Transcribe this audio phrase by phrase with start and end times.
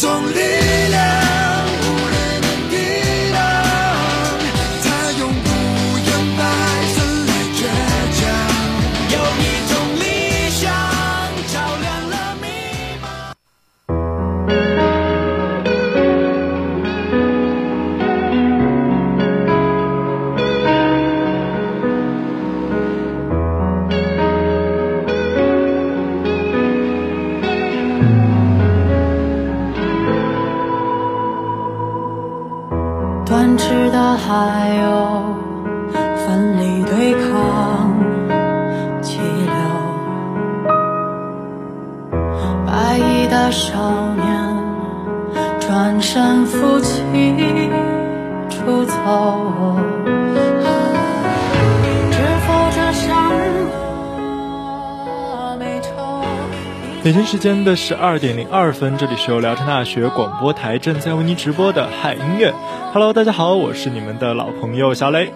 [0.00, 0.40] 种力
[0.88, 1.19] 量。
[57.40, 62.52] 间的十二点零二分，这里是由聊城大学广播台正在为您直播的嗨音乐。
[62.92, 65.32] Hello，大家好，我是你们的老朋友小雷。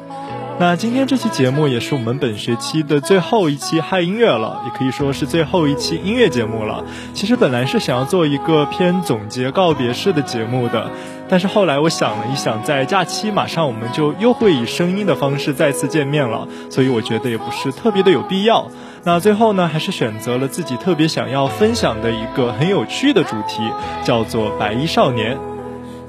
[0.58, 6.84] 那今天这期节目也是我们本学期的最后一期嗨音乐了，也可以说是最后一期音乐节目了。
[7.14, 10.90] 其实本来是想要做一个偏总结告别式的节目的，
[11.26, 18.68] 但是后来我想了一想，在假期马上我们就又会以声音的方式再次见面了，所以我觉得也不是特别的有必要。
[19.06, 23.60] 那最后呢，还是选择了自己特别想要分享的一个很有趣的主题，
[24.02, 25.36] 叫做“白衣少年”。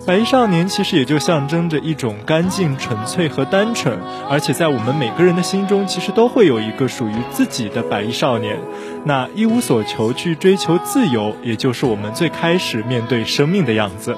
[0.08, 8.60] 白衣少年其实也就象征着一种干净、纯粹和单纯，而且在我们每个人的心中，其实都会有一个属于自己的白衣少年。
[9.04, 14.16] 那一无所求去追求自由，也就是我们最开始面对生命的样子。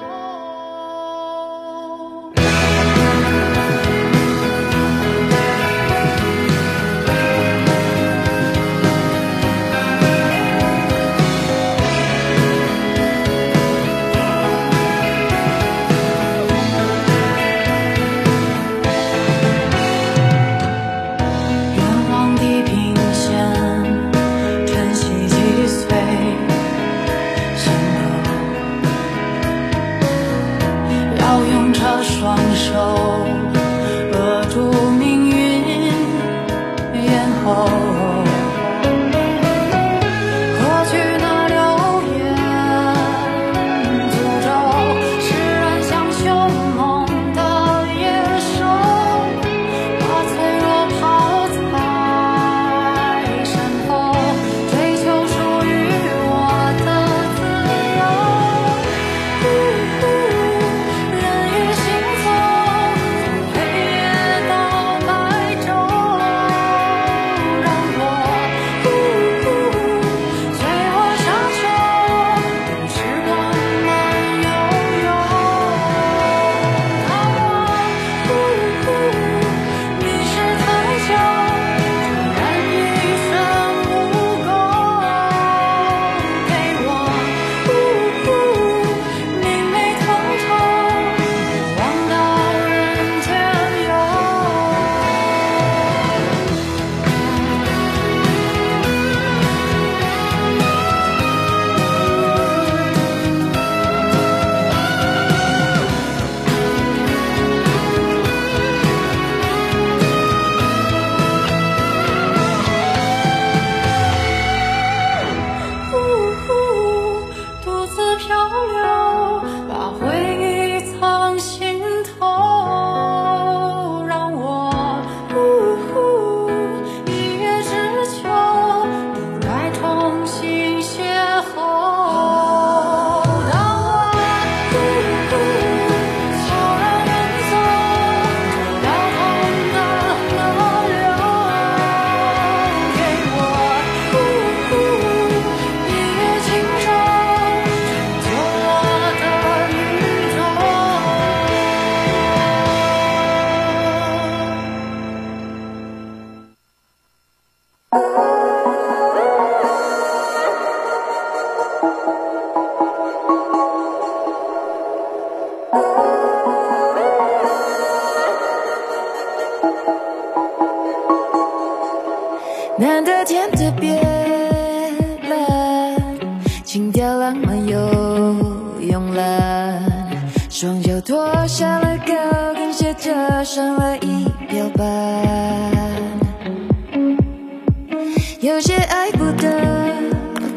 [188.87, 189.49] 爱不得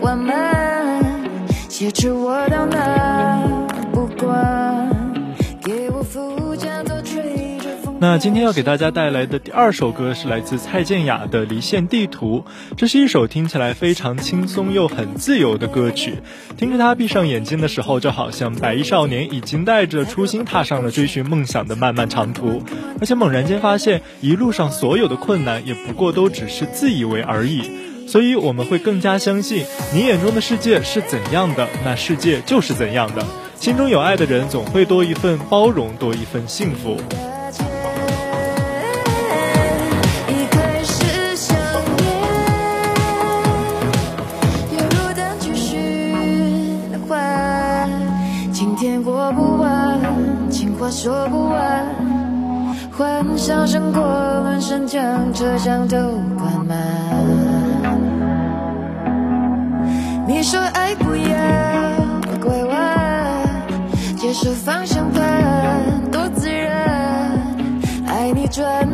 [0.00, 1.02] 缓慢，
[1.68, 4.88] 挟持我到哪不管，
[5.62, 7.96] 给我副驾做吹着风。
[8.00, 12.44] 那今天要给大家带来的第二首歌是来自蔡健雅的《离线地图》，
[12.76, 16.14] 这是一首听起来非常轻松又很自由的歌曲。
[16.56, 22.62] 听着它，闭上眼睛的时候，就好像白衣少年已经带着初心踏上了追寻梦想的漫漫长途，
[23.00, 27.89] 而且猛然间发现，一路上所有的困难也不过都只是自以为而已。
[28.10, 29.64] 所以我们会更加相信，
[29.94, 33.24] 你眼中的世界是怎样的，那世界就是怎样的。
[33.54, 36.96] 心中有爱的人，总会多一份包容，多一份幸福。
[50.92, 51.86] 说不完，
[52.90, 55.96] 幻想胜过轮声将车厢都
[56.36, 57.39] 关满。
[60.40, 61.36] 你说爱不要
[62.40, 63.42] 拐弯，
[64.16, 67.46] 接受方向盘多自然。
[68.06, 68.88] 爱你转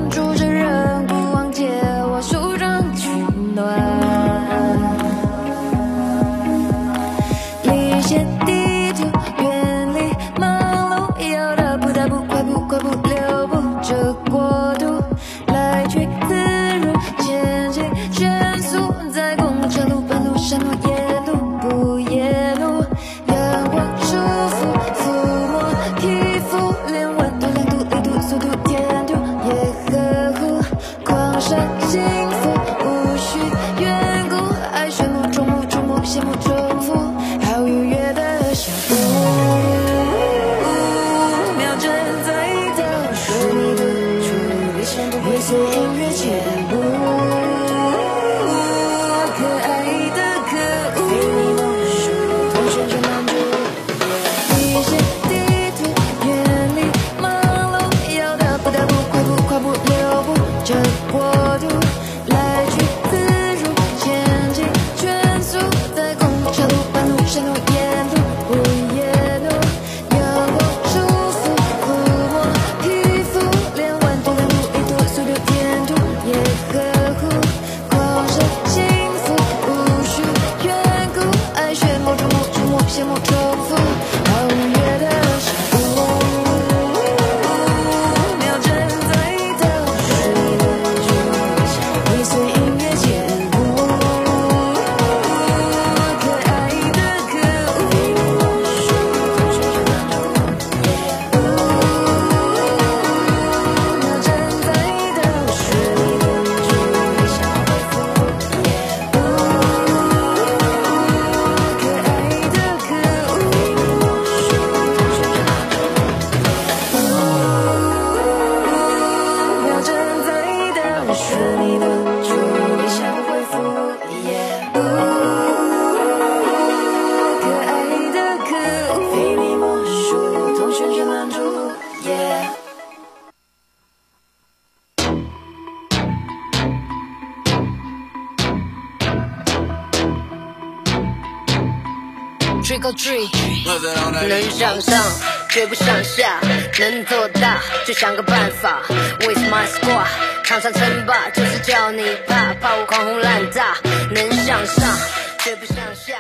[144.28, 145.00] 能向上，
[145.48, 146.40] 绝不向下，
[146.80, 148.82] 能做大就想个办法。
[149.20, 150.06] With my squad，
[150.42, 153.76] 场上称霸就是叫你怕，怕我狂轰滥炸。
[154.10, 154.98] 能向上，
[155.38, 156.14] 绝不向下，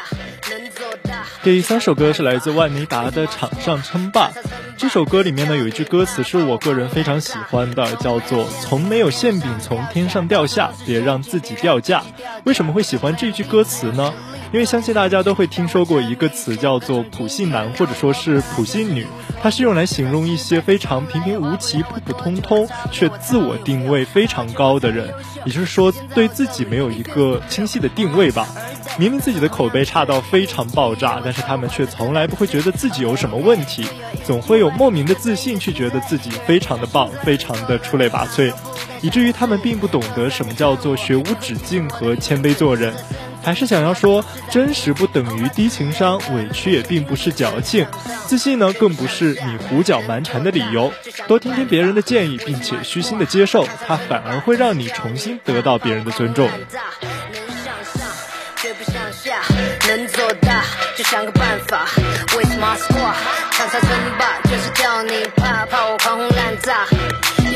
[0.48, 1.26] 能做大。
[1.42, 4.30] 第三首歌是来自万妮达的《场上称霸》。
[4.78, 12.02] 这首歌里面呢有一句歌词是我个人非常喜欢的，叫做“从没有馅饼从天上掉下，别让自己掉价”。
[12.44, 14.12] 为什么会喜欢这句歌词呢？
[14.52, 19.06] 因为相信大家都会听说过一个词叫做“普信男”或者说是“普信女”，
[19.42, 25.12] 它是用来形容一些非常平平无奇、普普通通却自我定位非常高的人，
[25.46, 28.46] 也就是说对自己没有一个清晰的定位吧。
[28.98, 33.84] 明明自己的口碑差到非常爆炸，但是他们却从来不会觉得自己有什么问题，
[34.24, 38.52] 总会有莫名的自信去觉得自己非常的棒，非常的出类拔萃，
[39.00, 42.94] 以至于他们并不懂得什么叫做学无止境和谦卑做人。
[43.42, 47.86] 还是想要说，真实不等于低情商，委屈也并不是矫情，
[48.26, 50.92] 自信呢更不是你胡搅蛮缠的理由。
[51.28, 56.50] 多听听别人的建议，并且虚心的接受，它反而会让你重新得到别人的尊重。
[61.10, 61.86] 想个办法。
[62.34, 63.14] With my squad，
[63.52, 66.84] 长沙称霸，就是叫你怕，怕我狂轰滥炸。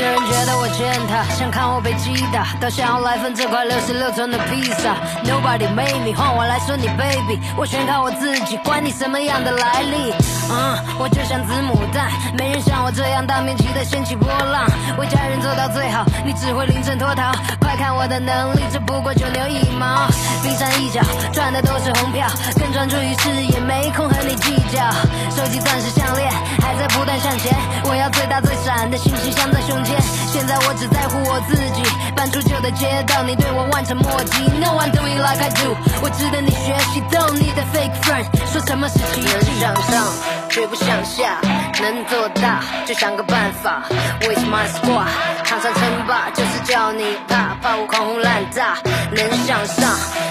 [0.01, 4.97] 有人觉得我欠他，想看我被击打，倒想要来份这块六十六寸的披萨。
[5.23, 10.11] Nobody made me，换我来说你 baby，我全靠我自己，管你什么样的来历。
[10.49, 14.65] 嗯，我就像子母蛋，没人像我这样大面积的掀起波浪，
[14.97, 17.31] 为家人做到最好，你只会临阵脱逃。
[17.61, 20.09] 快看我的能力，这不过九牛一毛，
[20.41, 20.99] 冰山一角，
[21.31, 22.25] 赚的都是红票，
[22.57, 24.81] 更专注于事业，没空和你计较。
[25.29, 26.27] 收集钻石项链
[26.59, 27.53] 还在不断向前，
[27.85, 29.90] 我要最大最闪的星星镶在胸前。
[30.31, 31.83] 现在我只在乎我自己，
[32.15, 34.43] 搬出旧的街道，你对我望尘莫及。
[34.59, 37.01] No one doing like I do，我值得你学习。
[37.11, 39.27] Don't need a fake friend，说什么是奇迹？
[39.31, 40.07] 能向上，
[40.49, 41.39] 绝不向下，
[41.81, 43.83] 能做大就想个办法。
[44.21, 45.07] With my squad，
[45.43, 48.77] 场上称霸就是叫你怕，怕我狂轰滥炸。
[49.11, 49.89] 能向上，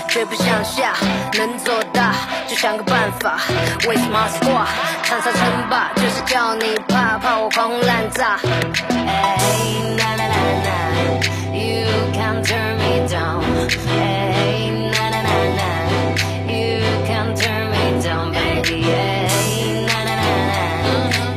[0.09, 0.95] 绝不向下，
[1.35, 2.15] 能做大
[2.49, 3.39] 就想个办法。
[3.87, 4.67] With my squad，
[5.05, 8.39] 场上称霸就是叫你怕，怕我狂轰滥炸。
[8.39, 10.71] Hey, na na na na,
[11.55, 13.43] you can't turn me down.
[13.87, 15.69] Hey, na na na na,
[16.47, 18.83] you can't turn me down, baby.
[18.83, 20.61] Hey, na na na na,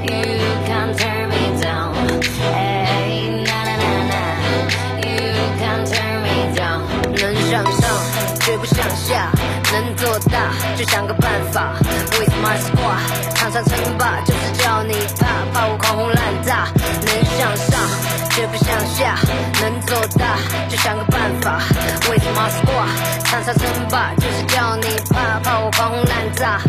[0.03, 0.21] you
[0.67, 1.93] can't turn me down.
[2.39, 4.21] Hey, na na na na,
[5.05, 5.31] you
[5.61, 6.81] can't turn me down.
[7.15, 7.83] 能向上，
[8.41, 9.31] 绝不向下，
[9.71, 11.73] 能做大就想个办法。
[12.19, 13.01] With my squad，
[21.43, 21.59] 法。
[22.09, 26.61] With my squad，场上称霸就是叫你怕，怕我狂轰滥炸。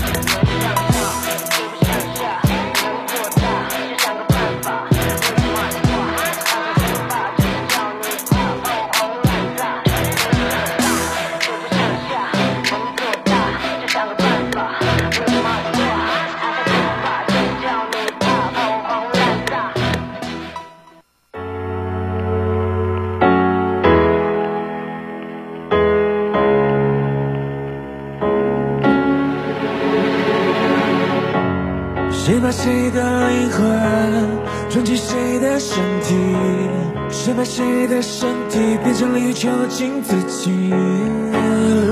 [39.35, 40.71] 囚禁自己？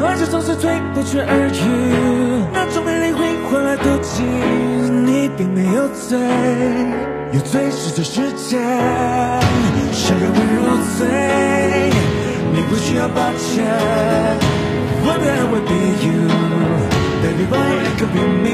[0.01, 1.61] 乱世总是退不却而已，
[2.53, 4.23] 那种美丽会换来妒忌。
[4.23, 6.17] 你并没有罪，
[7.33, 8.59] 有罪是这世界，
[9.93, 10.63] 谁让我入
[10.97, 11.05] 罪？
[12.55, 13.67] 你不需要抱歉。
[15.05, 15.75] One day I will be
[16.07, 16.31] you,
[17.23, 18.49] baby boy, it could be me.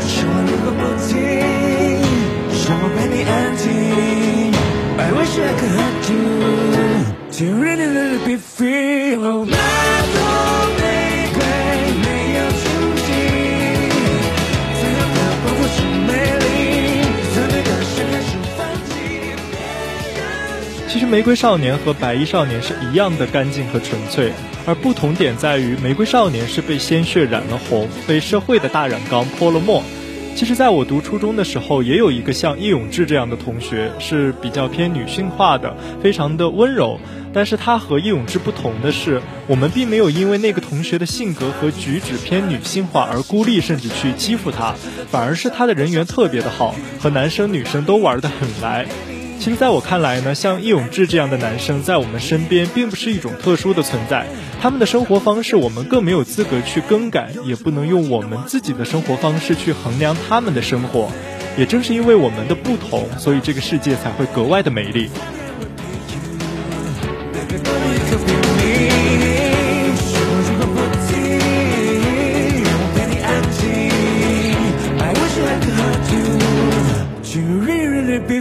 [0.00, 1.14] 说话如果不听，
[2.66, 3.62] 让我陪你安静。
[4.98, 9.16] I wish I could hug you, to really let it be free.
[9.16, 9.48] Oh,
[20.88, 24.32] 其实《玫瑰少年》和《白衣少年》是一样的干净和纯粹，
[24.64, 29.82] 而不同点在于，《玫瑰少年》是被鲜血染了红，被社会的大染缸泼了墨。
[30.34, 36.98] 其实，在我读初中的时候，也有一个像叶永志这样的同学，是比较偏女性化的，非常的温柔。
[37.32, 44.74] 但是他和叶永志不同的是，我们并没有因为那个同学的性格和举止偏女性化而孤立，甚至去欺负他，
[45.08, 48.86] 反而是他的人缘特别的好，和男生女生都玩得很来。
[49.44, 54.26] 其实，在我看来呢，像义永志这样的男生在我们身边并不是一种特殊的存在，
[54.58, 61.10] 他们的生活方式我们更没有资格去更改，也不能用我们自己的生活方式去衡量他们的生活。
[61.58, 65.10] 也正是因为我们的不同，所以这个世界才会格外的美丽。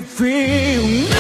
[0.04, 1.13] feel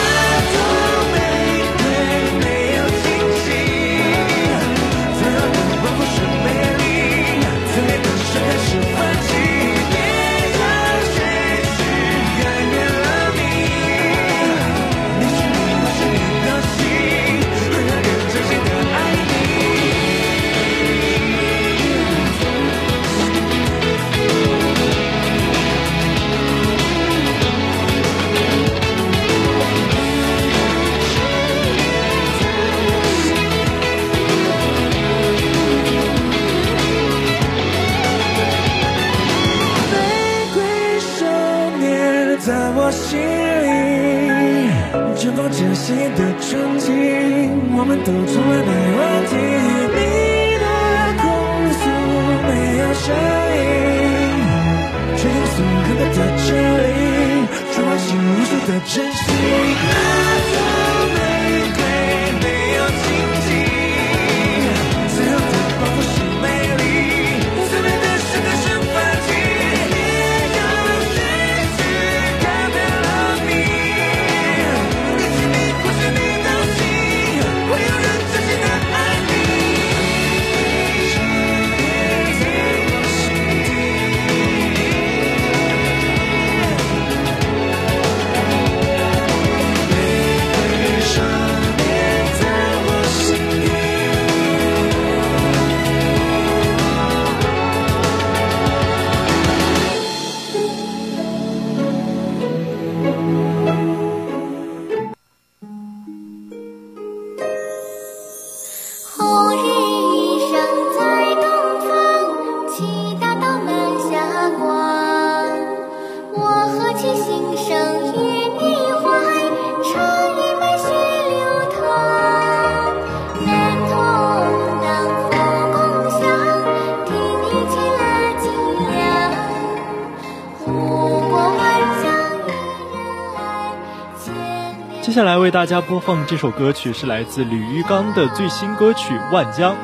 [135.14, 139.76] 接下来为大家播放这首歌曲是来自李玉刚的最新歌曲《万江》。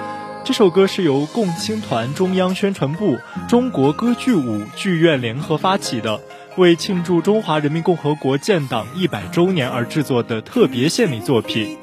[0.44, 3.16] 这首歌是由共青团中央宣传部、
[3.48, 6.20] 中国歌剧舞剧院联合发起的，
[6.58, 11.78] 为庆祝中华人民共和国建党一百周年而制作的特别献礼作品。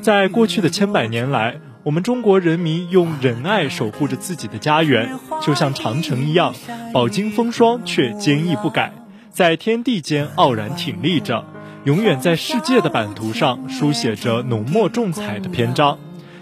[0.00, 6.54] 在过去的千百年来，我们中国人民用仁爱守护着自己的家园，就像长城一样，
[6.94, 8.94] 饱经风霜却坚毅不改，
[9.28, 11.44] 在天地间傲然挺立着，
[11.84, 15.98] 永远在世界的版图上书写着浓墨重彩的篇章。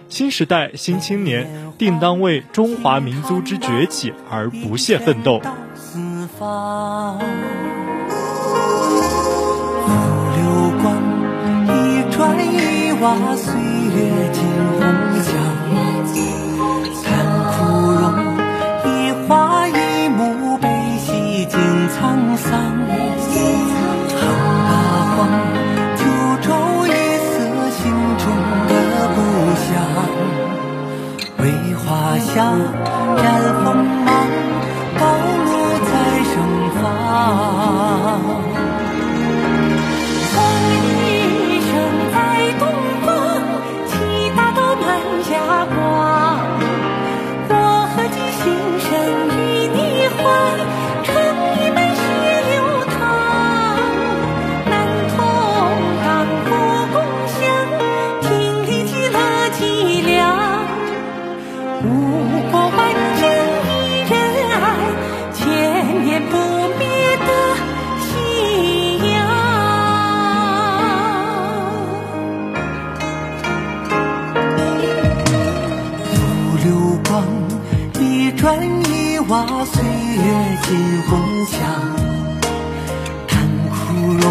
[0.09, 5.41] 新时代新青年定当为中华民族之崛起而不懈奋斗。
[5.75, 7.19] 四方。
[10.35, 10.97] 流光，
[11.67, 14.43] 一砖一瓦，岁月惊
[14.81, 15.08] 鸿
[76.65, 77.23] 流光，
[78.01, 78.59] 一砖
[78.91, 80.69] 一瓦，岁月尽
[81.09, 81.11] 红
[81.47, 81.57] 墙。
[83.29, 83.31] 叹
[83.71, 83.75] 枯
[84.15, 84.25] 荣，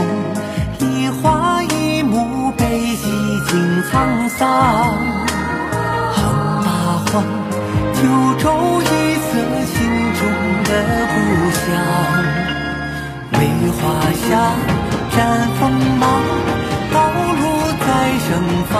[0.79, 3.03] 一花一木，悲喜
[3.47, 4.39] 尽沧桑。
[6.11, 6.15] 横
[6.65, 6.67] 八
[7.11, 7.23] 荒，
[7.93, 7.99] 九
[8.39, 8.45] 州
[8.81, 8.85] 一
[9.23, 9.29] 色，
[9.73, 9.75] 心
[10.19, 10.21] 中
[10.65, 10.69] 的
[11.13, 11.15] 故
[11.53, 11.65] 乡。
[13.33, 13.35] 为
[13.71, 13.79] 华
[14.27, 14.27] 夏
[15.11, 15.17] 绽
[15.59, 15.61] 锋
[15.97, 16.03] 芒，
[16.91, 16.95] 道
[17.39, 17.41] 路
[17.79, 17.87] 在
[18.27, 18.29] 盛
[18.69, 18.75] 放。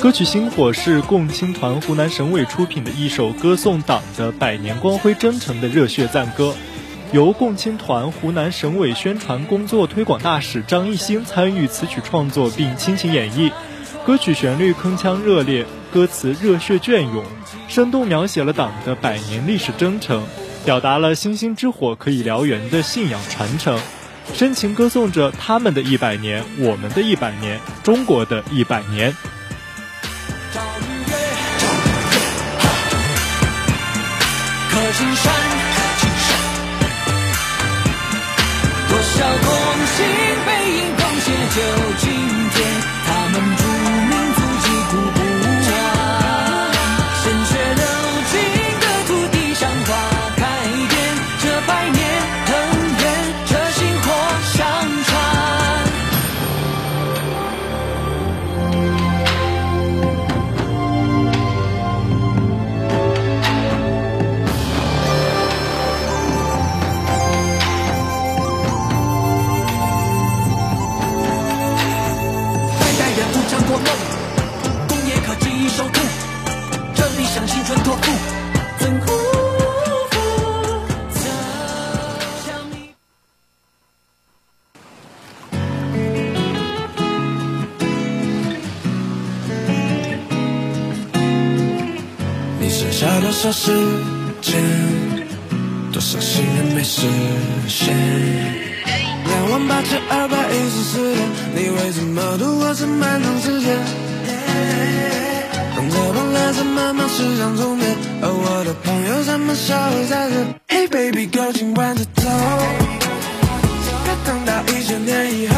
[0.00, 6.54] 歌曲《星火》是共青团湖南省委出品的一首歌颂党的百年光辉征程的热血赞歌，
[7.12, 13.52] 由共青团湖南省委宣传工作推广大使张艺兴参与词曲创作并倾情演绎。
[14.04, 17.24] 歌曲旋律铿锵热烈，歌词热血隽永，
[17.68, 20.24] 生动描写了党的百年历史征程，
[20.64, 23.78] 表达了星星之火可以燎原的信仰传承，
[24.34, 29.14] 深情歌颂着他们的一百年，我们的一百年，中国的一百年。
[38.88, 39.48] 多少同
[39.86, 40.04] 心
[40.46, 41.58] 背影贡献就
[93.32, 93.72] 多少时
[94.42, 94.60] 间？
[95.90, 97.08] 多少心愿没实
[97.66, 97.96] 现？
[99.24, 103.74] 两万八千二百一十四天，你会怎么度过这漫长时间？
[105.74, 110.34] 当这帮蓝色慢慢驶向终点，而我的朋友他们消失在这。
[110.68, 112.28] Hey baby girl，请弯着头，
[114.04, 115.54] 别等到一千年以后。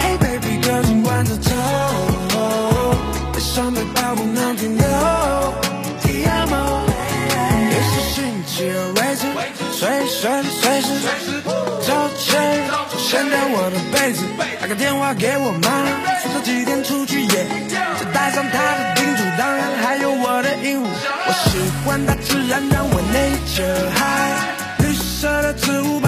[0.00, 2.96] Hey baby girl，请弯着头，
[3.32, 4.84] 悲伤背包不能停留。
[9.72, 10.88] 随随随时
[11.86, 12.64] 找钱，
[12.96, 14.24] 掀掉我的被子，
[14.60, 15.68] 打个电话给我妈，
[16.22, 20.86] 说这几天出去野，再带上她的叮嘱，当然还有我的鹦鹉。
[21.26, 24.40] 我喜欢大自然，让我 nature high，
[24.78, 26.00] 绿色的植物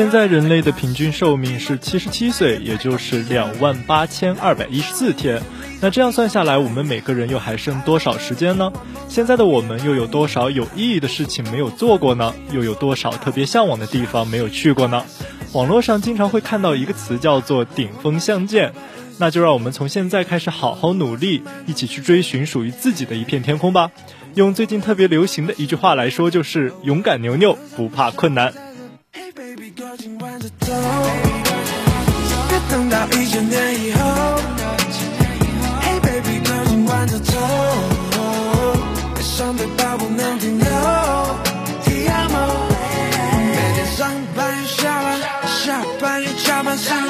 [0.00, 5.42] 现在人类的平均寿命是七十七岁，也就是两万八千二百一十四天。
[5.82, 8.72] 那这样算下来，我们每个人又还剩多少时间呢？
[9.10, 12.34] 现在的我们又有多少有意义的事情没有做过呢？
[12.50, 15.04] 又有多少特别向往的地方没有去过呢？
[15.52, 18.72] 网络上经常会看到一个词叫做“顶峰相见”，
[19.20, 23.90] 那就让我们从现在开始好好努力，一起去追寻属于自己的一片天空吧。
[24.34, 28.54] 用最近特别流行的一句话来说，就是“勇敢牛牛，不怕困难”。
[29.12, 30.72] Hey baby girl，请弯着走，
[32.48, 34.00] 别等到一千年以后。
[35.82, 37.36] Hey baby girl，请弯着走，
[39.16, 40.68] 悲伤背包不能停留。
[41.84, 42.70] Ti amo，
[43.50, 47.09] 每天上班又下班，下班又加班，是你选择的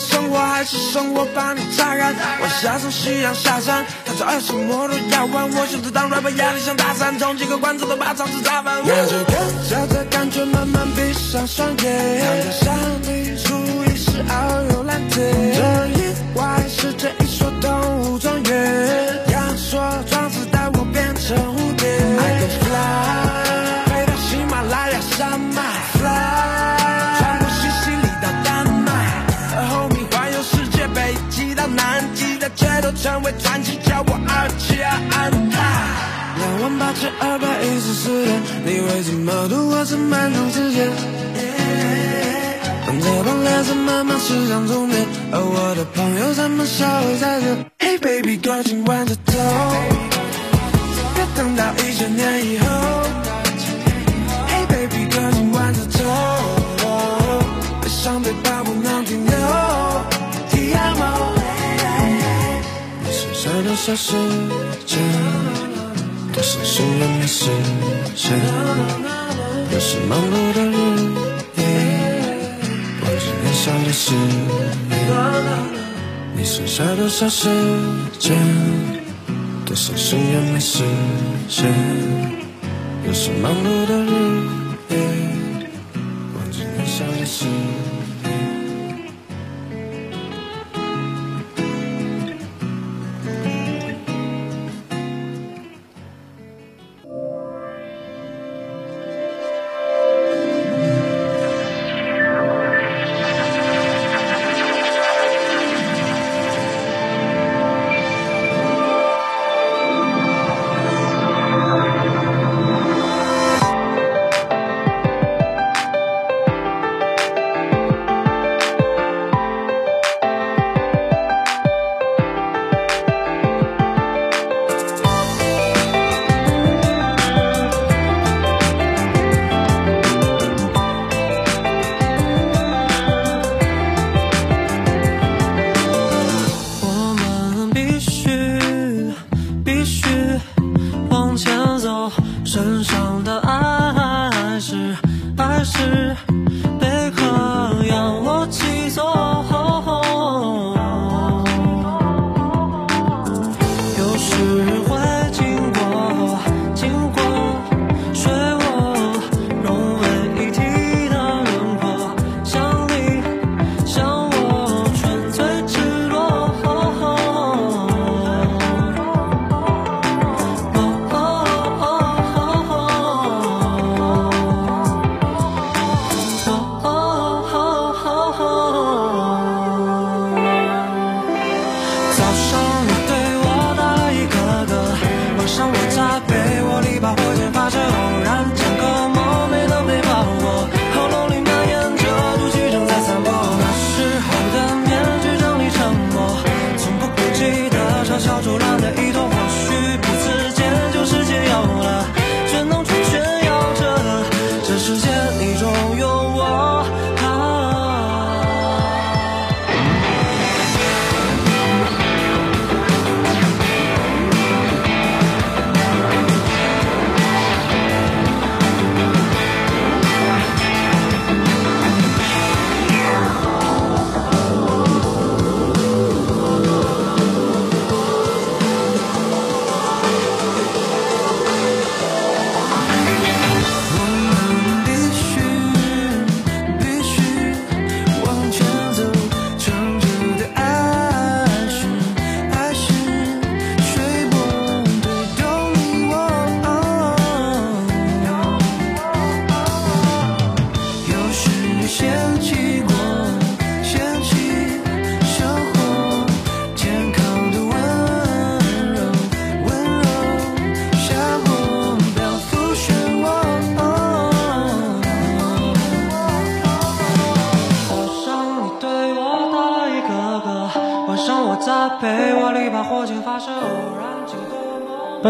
[0.00, 2.14] 生活，还是生活把你榨干？
[2.40, 8.82] 晚霞从夕阳下山，踏着二手摩托摇弯，我选择当 rapper，压力像大山，从几个观众都把场子砸翻。
[8.84, 9.34] 那就跟
[9.68, 15.32] 着这感觉慢慢闭上双眼，躺在山里，数一是遨游蓝天。
[15.54, 15.60] 这
[15.98, 17.70] 意外是这一所动
[18.12, 20.29] 物庄园，阳朔壮
[33.02, 35.56] 成为传奇，叫我阿奇亚安踏。
[36.36, 40.86] 两万八千二百一十四天，你会怎么度过这漫长时间？
[42.86, 47.46] 当这帮蓝色慢慢驶向终点，而我的朋友他们消失在这。
[47.78, 49.32] Hey baby girl，请弯着头，
[51.14, 52.99] 别等到一千年以后。
[63.90, 64.14] 下多少时
[64.86, 64.98] 间？
[66.32, 67.50] 多少心愿没实
[68.14, 68.38] 现？
[69.72, 70.76] 又是忙碌的日
[71.56, 71.62] 夜，
[73.02, 74.14] 忘记年少的誓
[74.90, 74.94] 言。
[76.36, 77.48] 你剩下多少时
[78.18, 78.36] 间？
[79.64, 80.84] 多少心愿没实
[81.48, 81.68] 现？
[83.06, 84.12] 又是忙碌的日
[84.90, 84.98] 夜，
[86.36, 87.48] 忘记年伤的心。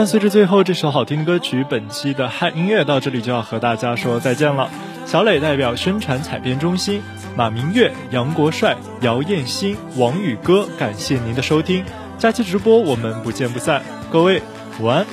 [0.01, 4.71] 伴随着最后这首好听的歌曲，本期的嗨音乐到这里就要和大家说再见了。
[5.05, 7.03] 小磊代表宣传采编中心，
[7.37, 11.85] 马明月、杨国帅、姚艳欣、王宇歌，感谢您的收听。
[12.19, 14.41] 下期直播我们不见不散，各位
[14.81, 15.05] 午安。